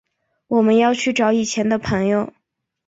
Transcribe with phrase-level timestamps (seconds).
[0.47, 2.33] 我们要去找以前的朋友